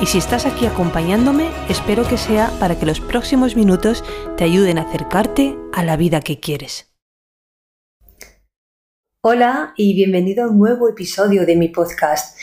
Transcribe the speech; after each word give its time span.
y 0.00 0.06
si 0.06 0.18
estás 0.18 0.44
aquí 0.44 0.66
acompañándome, 0.66 1.48
espero 1.68 2.06
que 2.06 2.18
sea 2.18 2.50
para 2.60 2.78
que 2.78 2.86
los 2.86 3.00
próximos 3.00 3.56
minutos 3.56 4.04
te 4.36 4.44
ayuden 4.44 4.78
a 4.78 4.82
acercarte 4.82 5.56
a 5.72 5.82
la 5.82 5.96
vida 5.96 6.20
que 6.20 6.38
quieres. 6.38 6.92
Hola 9.22 9.72
y 9.76 9.94
bienvenido 9.94 10.44
a 10.44 10.48
un 10.48 10.58
nuevo 10.58 10.88
episodio 10.88 11.46
de 11.46 11.56
mi 11.56 11.68
podcast. 11.68 12.38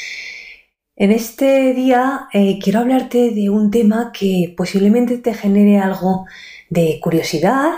En 0.96 1.12
este 1.12 1.74
día 1.74 2.28
eh, 2.34 2.60
quiero 2.62 2.80
hablarte 2.80 3.32
de 3.32 3.50
un 3.50 3.72
tema 3.72 4.12
que 4.12 4.54
posiblemente 4.58 5.18
te 5.20 5.34
genere 5.34 5.80
algo 5.80 6.26
de 6.70 7.00
curiosidad, 7.02 7.72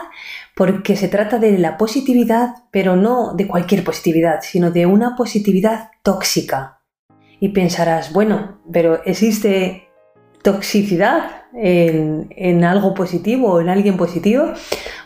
porque 0.56 0.96
se 0.96 1.10
trata 1.10 1.38
de 1.38 1.58
la 1.58 1.78
positividad, 1.78 2.56
pero 2.72 2.96
no 2.96 3.34
de 3.34 3.48
cualquier 3.48 3.84
positividad, 3.84 4.40
sino 4.42 4.72
de 4.72 4.86
una 4.86 5.16
positividad 5.16 5.92
tóxica. 6.02 6.82
Y 7.40 7.50
pensarás, 7.50 8.14
bueno, 8.14 8.60
pero 8.72 9.04
¿existe 9.06 9.88
toxicidad 10.42 11.44
en, 11.54 12.64
algo 12.64 12.94
positivo 12.94 13.54
o 13.54 13.62
en 13.62 13.70
alguien 13.70 13.98
positivo? 13.98 14.54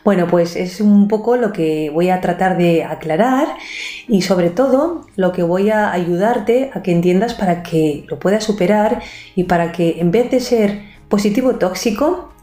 Bueno, 0.03 0.27
pues 0.27 0.55
es 0.55 0.81
un 0.81 1.07
poco 1.07 1.37
lo 1.37 1.53
que 1.53 1.89
voy 1.89 2.09
a 2.09 2.21
tratar 2.21 2.57
de 2.57 2.83
aclarar 2.83 3.47
y 4.07 4.21
sobre 4.21 4.49
todo 4.49 5.07
lo 5.15 5.31
que 5.31 5.43
voy 5.43 5.69
a 5.69 5.91
ayudarte 5.91 6.71
a 6.73 6.81
que 6.81 6.91
entiendas 6.91 7.33
para 7.33 7.63
que 7.63 8.05
lo 8.09 8.19
puedas 8.19 8.43
superar 8.43 9.01
y 9.35 9.45
para 9.45 9.71
que 9.71 9.99
en 9.99 10.11
vez 10.11 10.29
de 10.29 10.39
ser 10.39 10.81
positivo 11.07 11.55
tóxico, 11.55 12.33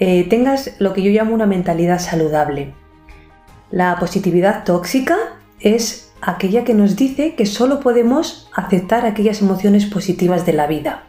eh, 0.00 0.26
tengas 0.28 0.76
lo 0.78 0.92
que 0.92 1.02
yo 1.02 1.10
llamo 1.10 1.34
una 1.34 1.46
mentalidad 1.46 1.98
saludable. 1.98 2.72
La 3.70 3.96
positividad 3.98 4.64
tóxica 4.64 5.16
es 5.60 6.07
aquella 6.20 6.64
que 6.64 6.74
nos 6.74 6.96
dice 6.96 7.34
que 7.34 7.46
solo 7.46 7.80
podemos 7.80 8.48
aceptar 8.54 9.06
aquellas 9.06 9.40
emociones 9.40 9.86
positivas 9.86 10.46
de 10.46 10.52
la 10.52 10.66
vida. 10.66 11.04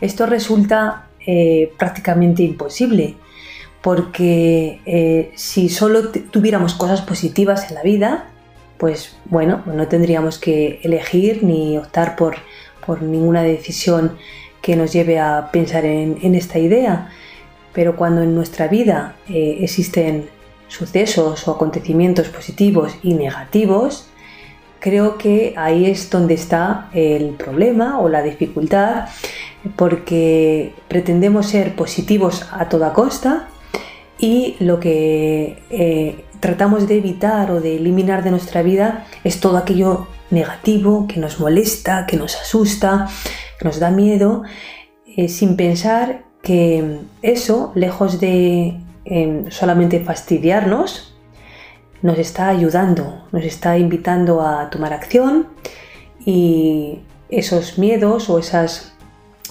Esto 0.00 0.26
resulta 0.26 1.06
eh, 1.26 1.72
prácticamente 1.78 2.42
imposible, 2.42 3.14
porque 3.80 4.80
eh, 4.86 5.32
si 5.34 5.68
solo 5.68 6.08
tuviéramos 6.08 6.74
cosas 6.74 7.02
positivas 7.02 7.68
en 7.70 7.74
la 7.74 7.82
vida, 7.82 8.28
pues 8.78 9.16
bueno, 9.26 9.62
no 9.66 9.88
tendríamos 9.88 10.38
que 10.38 10.80
elegir 10.82 11.42
ni 11.42 11.78
optar 11.78 12.16
por, 12.16 12.36
ninguna 13.00 13.42
decisión 13.42 14.18
que 14.60 14.76
nos 14.76 14.92
lleve 14.92 15.18
a 15.18 15.48
pensar 15.50 15.86
en, 15.86 16.34
esta 16.34 16.58
idea. 16.58 17.08
Pero 17.72 17.96
cuando 17.96 18.20
en 18.20 18.34
nuestra 18.34 18.68
vida 18.68 19.16
eh, 19.26 19.58
existen 19.60 20.28
sucesos 20.68 21.48
o 21.48 21.52
acontecimientos 21.52 22.28
positivos 22.28 22.94
y 23.02 23.14
negativos, 23.14 24.10
creo 24.84 25.16
que 25.16 25.54
ahí 25.56 25.86
es 25.86 26.10
donde 26.10 26.34
está 26.34 26.90
el 26.92 27.30
problema 27.30 28.00
o 28.00 28.10
la 28.10 28.22
dificultad, 28.22 29.06
porque 29.76 30.74
pretendemos 30.88 31.46
ser 31.46 31.74
positivos 31.74 32.46
a 32.52 32.68
toda 32.68 32.92
costa 32.92 33.48
y 34.18 34.56
lo 34.60 34.80
que 34.80 35.62
eh, 35.70 36.26
tratamos 36.38 36.86
de 36.86 36.98
evitar 36.98 37.50
o 37.50 37.62
de 37.62 37.76
eliminar 37.76 38.22
de 38.22 38.30
nuestra 38.30 38.60
vida 38.60 39.06
es 39.24 39.40
todo 39.40 39.56
aquello 39.56 40.06
negativo 40.30 41.06
que 41.08 41.18
nos 41.18 41.40
molesta, 41.40 42.04
que 42.04 42.18
nos 42.18 42.36
asusta, 42.36 43.08
que 43.58 43.64
nos 43.64 43.80
da 43.80 43.90
miedo, 43.90 44.42
eh, 45.16 45.30
sin 45.30 45.56
pensar 45.56 46.24
que 46.42 46.98
eso, 47.22 47.72
lejos 47.74 48.20
de 48.20 48.76
em, 49.06 49.50
solamente 49.50 50.00
fastidiarnos, 50.00 51.13
nos 52.04 52.18
está 52.18 52.50
ayudando, 52.50 53.24
nos 53.32 53.44
está 53.44 53.78
invitando 53.78 54.42
a 54.42 54.68
tomar 54.68 54.92
acción 54.92 55.48
y 56.26 56.98
esos 57.30 57.78
miedos 57.78 58.28
o 58.28 58.38
esas 58.38 58.92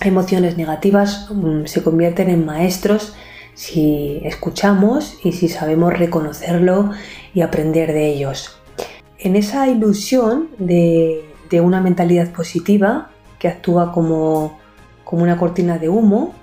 emociones 0.01 0.55
negativas 0.55 1.29
mm, 1.31 1.65
se 1.65 1.81
convierten 1.81 2.29
en 2.29 2.45
maestros 2.45 3.15
si 3.55 4.21
escuchamos 4.23 5.17
y 5.23 5.31
si 5.31 5.49
sabemos 5.49 5.97
reconocerlo 5.97 6.91
y 7.33 7.41
aprender 7.41 7.91
de 7.91 8.09
ellos. 8.09 8.55
En 9.17 9.35
esa 9.35 9.67
ilusión 9.67 10.49
de, 10.59 11.25
una 11.59 11.81
mentalidad 11.81 12.31
positiva 12.33 13.09
que 13.39 13.47
actúa 13.47 13.91
como, 13.91 14.59
una 15.09 15.37
cortina 15.37 15.79
de 15.79 15.89
humo, 15.89 16.33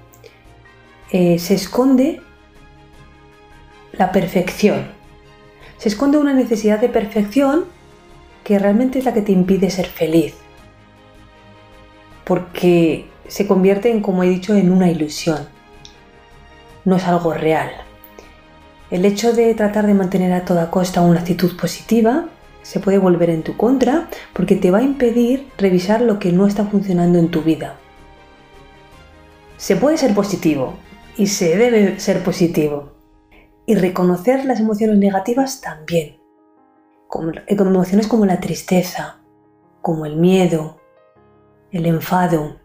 eh, 1.12 1.38
se 1.38 1.54
esconde 1.54 2.20
la 3.92 4.10
perfección 4.12 4.99
se 5.80 5.88
esconde 5.88 6.18
una 6.18 6.34
necesidad 6.34 6.78
de 6.78 6.90
perfección 6.90 7.64
que 8.44 8.58
realmente 8.58 8.98
es 8.98 9.06
la 9.06 9.14
que 9.14 9.22
te 9.22 9.32
impide 9.32 9.70
ser 9.70 9.86
feliz. 9.86 10.34
Porque 12.24 13.06
se 13.28 13.46
convierte 13.46 13.90
en, 13.90 14.02
como 14.02 14.22
he 14.22 14.28
dicho, 14.28 14.54
en 14.54 14.70
una 14.70 14.90
ilusión. 14.90 15.48
No 16.84 16.96
es 16.96 17.04
algo 17.04 17.32
real. 17.32 17.70
El 18.90 19.06
hecho 19.06 19.32
de 19.32 19.54
tratar 19.54 19.86
de 19.86 19.94
mantener 19.94 20.34
a 20.34 20.44
toda 20.44 20.70
costa 20.70 21.00
una 21.00 21.20
actitud 21.20 21.56
positiva 21.56 22.26
se 22.60 22.78
puede 22.78 22.98
volver 22.98 23.30
en 23.30 23.42
tu 23.42 23.56
contra 23.56 24.10
porque 24.34 24.56
te 24.56 24.70
va 24.70 24.78
a 24.78 24.82
impedir 24.82 25.48
revisar 25.56 26.02
lo 26.02 26.18
que 26.18 26.30
no 26.30 26.46
está 26.46 26.66
funcionando 26.66 27.18
en 27.18 27.30
tu 27.30 27.40
vida. 27.40 27.76
Se 29.56 29.76
puede 29.76 29.96
ser 29.96 30.12
positivo 30.14 30.74
y 31.16 31.28
se 31.28 31.56
debe 31.56 31.98
ser 32.00 32.22
positivo, 32.22 32.99
y 33.66 33.74
reconocer 33.74 34.44
las 34.44 34.60
emociones 34.60 34.98
negativas 34.98 35.60
también, 35.60 36.20
con, 37.08 37.34
emociones 37.46 38.06
como 38.06 38.26
la 38.26 38.40
tristeza, 38.40 39.20
como 39.80 40.06
el 40.06 40.16
miedo, 40.16 40.80
el 41.70 41.86
enfado, 41.86 42.60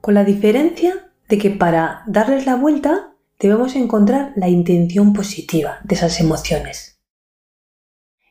con 0.00 0.14
la 0.14 0.24
diferencia 0.24 1.12
de 1.28 1.38
que 1.38 1.50
para 1.50 2.02
darles 2.06 2.46
la 2.46 2.56
vuelta 2.56 3.14
debemos 3.38 3.76
encontrar 3.76 4.32
la 4.36 4.48
intención 4.48 5.12
positiva 5.12 5.78
de 5.84 5.94
esas 5.94 6.20
emociones. 6.20 7.00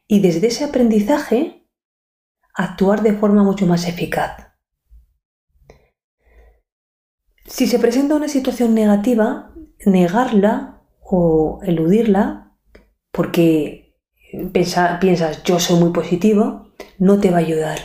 Y 0.08 0.22
desde 0.22 0.48
ese 0.48 0.64
aprendizaje, 0.64 1.68
actuar 2.54 3.04
de 3.04 3.14
forma 3.14 3.44
mucho 3.44 3.68
más 3.68 3.88
eficaz. 3.88 4.48
Si 7.46 7.68
se 7.68 7.80
presenta 7.80 8.16
una 8.16 8.28
situación 8.28 8.74
negativa, 8.74 9.54
negarla 9.86 10.82
o 11.02 11.60
eludirla 11.64 12.56
porque 13.12 13.96
piensas 14.52 15.44
yo 15.44 15.60
soy 15.60 15.80
muy 15.80 15.92
positivo, 15.92 16.74
no 17.00 17.20
te 17.20 17.32
va 17.32 17.38
a 17.38 17.42
ayudar. 17.42 17.80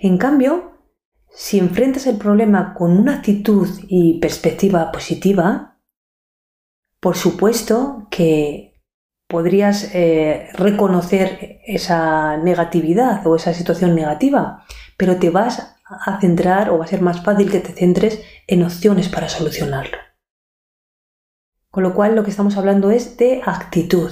En 0.00 0.18
cambio, 0.18 0.72
si 1.30 1.58
enfrentas 1.58 2.06
el 2.06 2.16
problema 2.16 2.74
con 2.74 2.96
una 2.96 3.16
actitud 3.16 3.68
y 3.88 4.18
perspectiva 4.20 4.90
positiva, 4.92 5.78
por 7.00 7.16
supuesto 7.16 8.06
que 8.10 8.68
podrías 9.28 9.94
eh, 9.94 10.48
reconocer 10.54 11.60
esa 11.66 12.38
negatividad 12.38 13.26
o 13.26 13.36
esa 13.36 13.52
situación 13.52 13.94
negativa, 13.94 14.64
pero 14.96 15.16
te 15.16 15.30
vas 15.30 15.76
a 15.88 16.20
centrar 16.20 16.70
o 16.70 16.78
va 16.78 16.84
a 16.84 16.88
ser 16.88 17.02
más 17.02 17.22
fácil 17.22 17.50
que 17.50 17.60
te 17.60 17.72
centres 17.72 18.20
en 18.46 18.62
opciones 18.62 19.08
para 19.08 19.28
solucionarlo. 19.28 20.07
Con 21.78 21.84
lo 21.84 21.94
cual 21.94 22.16
lo 22.16 22.24
que 22.24 22.30
estamos 22.30 22.56
hablando 22.56 22.90
es 22.90 23.16
de 23.18 23.40
actitud 23.46 24.10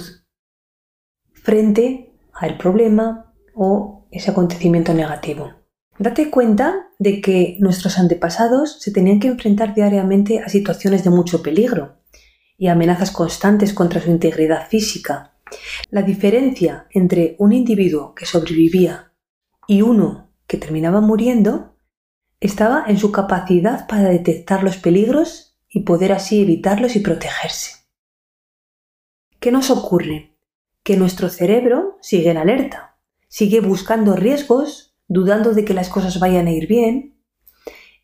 frente 1.33 2.13
al 2.31 2.57
problema 2.57 3.33
o 3.53 4.07
ese 4.09 4.31
acontecimiento 4.31 4.93
negativo. 4.93 5.51
Date 5.99 6.29
cuenta 6.29 6.87
de 6.97 7.19
que 7.19 7.57
nuestros 7.59 7.99
antepasados 7.99 8.81
se 8.81 8.93
tenían 8.93 9.19
que 9.19 9.27
enfrentar 9.27 9.75
diariamente 9.75 10.39
a 10.39 10.47
situaciones 10.47 11.03
de 11.03 11.09
mucho 11.09 11.43
peligro 11.43 11.97
y 12.57 12.69
amenazas 12.69 13.11
constantes 13.11 13.73
contra 13.73 13.99
su 13.99 14.11
integridad 14.11 14.69
física. 14.69 15.33
La 15.89 16.03
diferencia 16.03 16.87
entre 16.91 17.35
un 17.37 17.51
individuo 17.51 18.15
que 18.15 18.25
sobrevivía 18.25 19.11
y 19.67 19.81
uno 19.81 20.31
que 20.47 20.55
terminaba 20.55 21.01
muriendo 21.01 21.75
estaba 22.39 22.85
en 22.87 22.97
su 22.97 23.11
capacidad 23.11 23.87
para 23.87 24.07
detectar 24.07 24.63
los 24.63 24.77
peligros 24.77 25.47
y 25.69 25.81
poder 25.81 26.11
así 26.11 26.41
evitarlos 26.41 26.95
y 26.95 26.99
protegerse. 26.99 27.85
¿Qué 29.39 29.51
nos 29.51 29.69
ocurre? 29.69 30.35
Que 30.83 30.97
nuestro 30.97 31.29
cerebro 31.29 31.97
sigue 32.01 32.31
en 32.31 32.37
alerta, 32.37 32.97
sigue 33.27 33.59
buscando 33.59 34.15
riesgos, 34.15 34.95
dudando 35.07 35.53
de 35.53 35.65
que 35.65 35.73
las 35.73 35.89
cosas 35.89 36.19
vayan 36.19 36.47
a 36.47 36.51
ir 36.51 36.67
bien. 36.67 37.17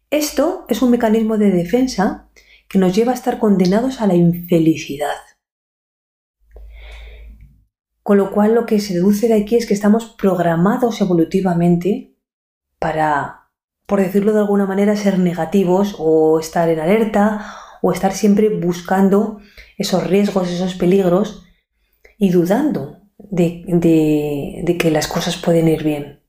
Esto 0.10 0.66
es 0.70 0.82
un 0.82 0.92
mecanismo 0.92 1.38
de 1.38 1.52
defensa 1.52 2.30
que 2.70 2.80
nos 2.80 2.96
lleva 2.96 3.12
a 3.12 3.16
estar 3.16 3.40
condenados 3.40 4.02
a 4.02 4.08
la 4.08 4.16
infelicidad. 4.16 5.18
Con 8.04 8.18
lo 8.18 8.32
cual 8.32 8.54
lo 8.54 8.66
que 8.66 8.80
se 8.80 8.94
deduce 8.94 9.28
de 9.28 9.36
aquí 9.36 9.56
es 9.56 9.66
que 9.66 9.74
estamos 9.74 10.06
programados 10.06 11.00
evolutivamente 11.00 12.16
para, 12.78 13.43
por 13.94 14.02
decirlo 14.02 14.34
de 14.34 14.40
alguna 14.40 14.66
manera, 14.66 14.96
ser 14.96 15.20
negativos 15.20 15.98
o 16.00 16.40
estar 16.40 16.68
en 16.68 16.80
alerta 16.80 17.46
o 17.84 17.92
estar 17.92 18.12
siempre 18.12 18.50
buscando 18.50 19.40
esos 19.78 20.08
riesgos, 20.08 20.50
esos 20.50 20.74
peligros 20.74 21.46
y 22.18 22.32
dudando 22.32 23.04
de, 23.20 24.76
que 24.80 24.90
las 24.90 25.08
cosas 25.08 25.38
pueden 25.38 25.68
ir 25.68 25.84
bien. 25.84 26.24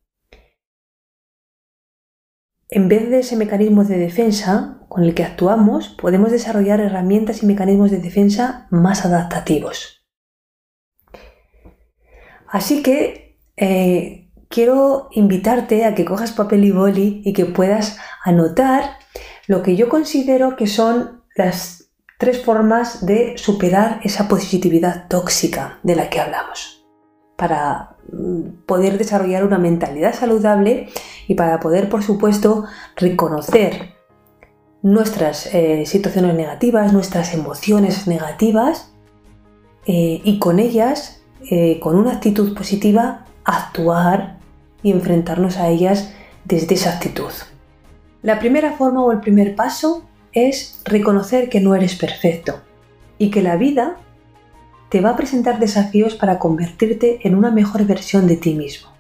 En 2.69 2.89
vez 2.89 3.09
de 3.09 3.21
ese 3.21 3.35
mecanismo 3.35 3.83
de 3.85 3.97
defensa 3.97 4.85
con 4.91 5.03
el 5.03 5.15
que 5.15 5.25
actuamos, 5.25 5.89
podemos 5.89 6.33
desarrollar 6.33 6.81
herramientas 6.81 7.43
y 7.43 7.47
mecanismos 7.47 7.91
de 7.91 7.97
defensa 7.97 8.69
más 8.71 9.07
adaptativos. 9.07 10.07
Así 12.47 12.83
que 12.83 13.39
eh, 13.57 14.24
quiero 14.55 15.09
invitarte 15.11 15.85
a 15.85 15.97
que 15.97 16.05
cojas 16.05 16.31
papel 16.31 16.65
y 16.65 16.71
boli 16.71 17.23
y 17.25 17.33
que 17.33 17.45
puedas 17.45 17.99
anotar 18.23 18.99
lo 19.49 19.65
que 19.65 19.75
yo 19.75 19.89
considero 19.89 20.55
que 20.55 20.69
son 20.69 21.25
las 21.35 21.91
tres 22.21 22.45
formas 22.45 23.05
de 23.05 23.37
superar 23.37 23.99
esa 24.05 24.29
positividad 24.29 25.09
tóxica 25.09 25.81
de 25.83 25.97
la 25.97 26.09
que 26.09 26.21
hablamos. 26.21 26.87
Para 27.37 27.97
mm, 28.13 28.65
poder 28.65 28.97
desarrollar 28.97 29.45
una 29.45 29.59
mentalidad 29.59 30.15
saludable 30.15 30.89
y 31.27 31.35
para 31.35 31.59
poder, 31.59 31.89
por 31.89 32.05
supuesto, 32.05 32.65
reconocer 32.95 33.95
nuestras 34.83 35.53
eh, 35.53 35.85
situaciones 35.85 36.37
negativas, 36.37 36.93
nuestras 36.93 37.35
emociones 37.35 38.07
negativas 38.07 38.95
eh, 39.87 40.21
y 40.23 40.39
con 40.39 40.61
ellas, 40.61 41.25
eh, 41.51 41.81
con 41.81 41.97
una 41.97 42.13
actitud 42.13 42.55
positiva, 42.55 43.25
actuar 43.45 44.44
y 44.85 44.93
enfrentarnos 44.93 45.57
a 45.57 45.69
ellas 45.69 46.13
desde 46.45 46.77
esa 46.77 46.91
actitud. 46.91 47.33
La 48.23 48.39
primera 48.39 48.75
forma 48.75 49.03
o 49.03 49.11
el 49.11 49.19
primer 49.19 49.57
paso 49.57 50.05
es 50.33 50.81
reconocer 50.85 51.49
que 51.49 51.61
no 51.61 51.75
eres 51.75 51.97
perfecto 51.97 52.61
y 53.19 53.31
que 53.31 53.43
la 53.43 53.57
vida 53.57 53.97
te 54.91 55.01
va 55.01 55.11
a 55.11 55.17
presentar 55.17 55.59
desafíos 55.59 56.15
para 56.15 56.39
convertirte 56.39 57.19
en 57.25 57.35
una 57.35 57.51
mejor 57.51 57.85
versión 57.87 58.27
de 58.27 58.37
ti 58.37 58.55
mismo. 58.55 58.91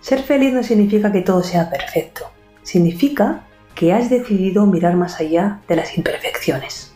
Ser 0.00 0.22
feliz 0.22 0.52
no 0.52 0.62
significa 0.62 1.10
que 1.10 1.22
todo 1.22 1.42
sea 1.42 1.70
perfecto, 1.70 2.30
significa 2.62 3.46
que 3.74 3.92
has 3.92 4.10
decidido 4.10 4.66
mirar 4.66 4.96
más 4.96 5.18
allá 5.18 5.60
de 5.66 5.76
las 5.76 5.96
imperfecciones. 5.96 6.92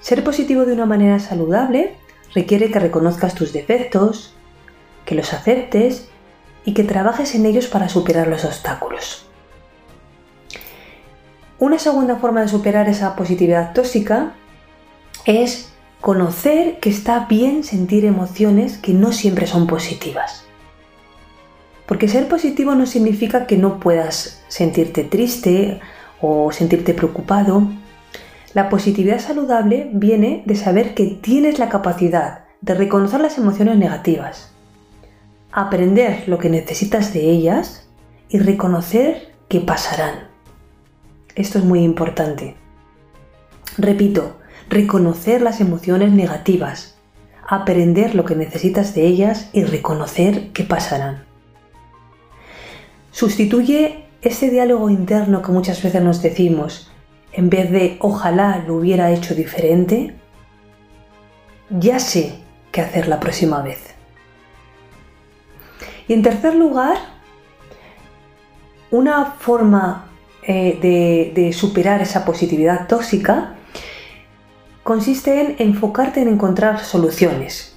Ser 0.00 0.22
positivo 0.22 0.64
de 0.64 0.72
una 0.72 0.86
manera 0.86 1.18
saludable 1.18 1.96
requiere 2.34 2.70
que 2.70 2.78
reconozcas 2.78 3.34
tus 3.34 3.52
defectos, 3.52 4.34
que 5.08 5.14
los 5.14 5.32
aceptes 5.32 6.06
y 6.66 6.74
que 6.74 6.84
trabajes 6.84 7.34
en 7.34 7.46
ellos 7.46 7.66
para 7.66 7.88
superar 7.88 8.28
los 8.28 8.44
obstáculos. 8.44 9.26
Una 11.58 11.78
segunda 11.78 12.16
forma 12.16 12.42
de 12.42 12.48
superar 12.48 12.90
esa 12.90 13.16
positividad 13.16 13.72
tóxica 13.72 14.34
es 15.24 15.72
conocer 16.02 16.78
que 16.78 16.90
está 16.90 17.24
bien 17.24 17.64
sentir 17.64 18.04
emociones 18.04 18.76
que 18.76 18.92
no 18.92 19.12
siempre 19.12 19.46
son 19.46 19.66
positivas. 19.66 20.44
Porque 21.86 22.06
ser 22.06 22.28
positivo 22.28 22.74
no 22.74 22.84
significa 22.84 23.46
que 23.46 23.56
no 23.56 23.80
puedas 23.80 24.44
sentirte 24.48 25.04
triste 25.04 25.80
o 26.20 26.52
sentirte 26.52 26.92
preocupado. 26.92 27.66
La 28.52 28.68
positividad 28.68 29.20
saludable 29.20 29.88
viene 29.90 30.42
de 30.44 30.54
saber 30.54 30.92
que 30.92 31.06
tienes 31.06 31.58
la 31.58 31.70
capacidad 31.70 32.44
de 32.60 32.74
reconocer 32.74 33.22
las 33.22 33.38
emociones 33.38 33.78
negativas, 33.78 34.52
aprender 35.52 36.24
lo 36.28 36.38
que 36.38 36.50
necesitas 36.50 37.12
de 37.12 37.30
ellas 37.30 37.88
y 38.28 38.38
reconocer 38.38 39.32
que 39.48 39.60
pasarán. 39.60 40.28
Esto 41.34 41.58
es 41.58 41.64
muy 41.64 41.80
importante. 41.80 42.56
Repito, 43.76 44.36
reconocer 44.68 45.40
las 45.40 45.60
emociones 45.60 46.12
negativas, 46.12 46.98
aprender 47.46 48.14
lo 48.14 48.24
que 48.24 48.36
necesitas 48.36 48.94
de 48.94 49.06
ellas 49.06 49.48
y 49.52 49.64
reconocer 49.64 50.52
que 50.52 50.64
pasarán. 50.64 51.24
Sustituye 53.10 54.04
ese 54.20 54.50
diálogo 54.50 54.90
interno 54.90 55.42
que 55.42 55.52
muchas 55.52 55.82
veces 55.82 56.02
nos 56.02 56.22
decimos, 56.22 56.90
en 57.32 57.50
vez 57.50 57.70
de 57.70 57.96
ojalá 58.00 58.64
lo 58.66 58.74
hubiera 58.74 59.10
hecho 59.12 59.34
diferente, 59.34 60.14
ya 61.70 61.98
sé 61.98 62.40
qué 62.72 62.80
hacer 62.80 63.08
la 63.08 63.20
próxima 63.20 63.62
vez. 63.62 63.97
Y 66.08 66.14
en 66.14 66.22
tercer 66.22 66.54
lugar, 66.54 66.96
una 68.90 69.26
forma 69.26 70.10
eh, 70.42 70.78
de, 70.82 71.32
de 71.40 71.52
superar 71.52 72.00
esa 72.00 72.24
positividad 72.24 72.88
tóxica 72.88 73.54
consiste 74.82 75.40
en 75.40 75.56
enfocarte 75.58 76.22
en 76.22 76.28
encontrar 76.28 76.80
soluciones. 76.80 77.76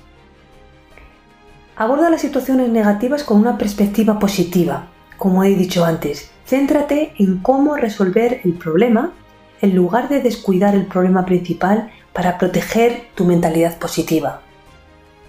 Aborda 1.76 2.10
las 2.10 2.22
situaciones 2.22 2.70
negativas 2.70 3.24
con 3.24 3.38
una 3.38 3.58
perspectiva 3.58 4.18
positiva 4.18 4.88
como 5.22 5.44
he 5.44 5.50
dicho 5.50 5.86
antes, 5.86 6.32
céntrate 6.48 7.14
en 7.20 7.38
cómo 7.44 7.76
resolver 7.76 8.42
el 8.44 8.54
problema 8.54 9.14
en 9.62 9.76
lugar 9.76 10.10
de 10.10 10.20
descuidar 10.20 10.74
el 10.74 10.88
problema 10.88 11.28
principal 11.28 11.92
para 12.12 12.40
proteger 12.40 13.04
tu 13.14 13.26
mentalidad 13.26 13.78
positiva. 13.78 14.42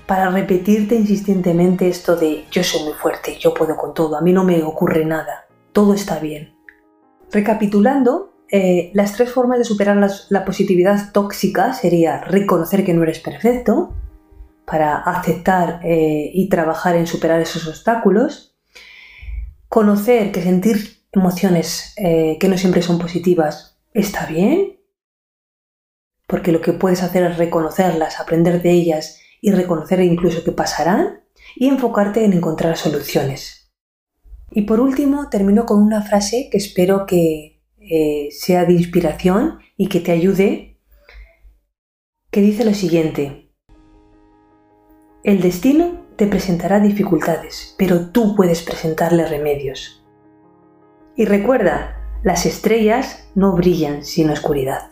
Para 0.06 0.30
repetirte 0.30 0.94
insistentemente 0.94 1.88
esto 1.88 2.16
de 2.16 2.44
yo 2.50 2.64
soy 2.64 2.84
muy 2.84 2.94
fuerte, 2.94 3.38
yo 3.38 3.54
puedo 3.54 3.76
con 3.76 3.94
todo, 3.94 4.16
a 4.16 4.20
mí 4.20 4.32
no 4.32 4.44
me 4.44 4.62
ocurre 4.62 5.04
nada, 5.04 5.46
todo 5.72 5.94
está 5.94 6.18
bien. 6.18 6.54
Recapitulando, 7.30 8.34
eh, 8.50 8.90
las 8.94 9.14
tres 9.14 9.32
formas 9.32 9.58
de 9.58 9.64
superar 9.64 9.96
la 10.28 10.44
positividad 10.44 11.12
tóxica 11.12 11.72
sería 11.72 12.20
reconocer 12.20 12.84
que 12.84 12.92
no 12.92 13.02
eres 13.04 13.20
perfecto, 13.20 13.94
para 14.64 14.96
aceptar 14.98 15.80
eh, 15.84 16.30
y 16.32 16.48
trabajar 16.48 16.96
en 16.96 17.06
superar 17.06 17.40
esos 17.40 17.66
obstáculos, 17.66 18.56
conocer 19.68 20.32
que 20.32 20.42
sentir 20.42 21.04
emociones 21.12 21.94
eh, 21.96 22.36
que 22.40 22.48
no 22.48 22.56
siempre 22.56 22.82
son 22.82 22.98
positivas 22.98 23.78
está 23.92 24.26
bien, 24.26 24.78
porque 26.26 26.52
lo 26.52 26.60
que 26.60 26.72
puedes 26.72 27.02
hacer 27.02 27.24
es 27.24 27.36
reconocerlas, 27.36 28.20
aprender 28.20 28.62
de 28.62 28.70
ellas 28.70 29.21
y 29.42 29.50
reconocer 29.50 30.00
incluso 30.00 30.42
que 30.44 30.52
pasarán 30.52 31.20
y 31.56 31.68
enfocarte 31.68 32.24
en 32.24 32.32
encontrar 32.32 32.78
soluciones. 32.78 33.70
Y 34.50 34.62
por 34.62 34.80
último, 34.80 35.28
termino 35.28 35.66
con 35.66 35.82
una 35.82 36.00
frase 36.00 36.48
que 36.50 36.58
espero 36.58 37.04
que 37.04 37.60
eh, 37.78 38.28
sea 38.30 38.64
de 38.64 38.74
inspiración 38.74 39.58
y 39.76 39.88
que 39.88 40.00
te 40.00 40.12
ayude, 40.12 40.78
que 42.30 42.40
dice 42.40 42.64
lo 42.64 42.72
siguiente. 42.72 43.50
El 45.24 45.42
destino 45.42 46.06
te 46.16 46.26
presentará 46.26 46.78
dificultades, 46.78 47.74
pero 47.76 48.10
tú 48.10 48.36
puedes 48.36 48.62
presentarle 48.62 49.26
remedios. 49.26 50.04
Y 51.16 51.24
recuerda, 51.24 51.98
las 52.22 52.46
estrellas 52.46 53.28
no 53.34 53.56
brillan 53.56 54.04
sin 54.04 54.30
oscuridad. 54.30 54.91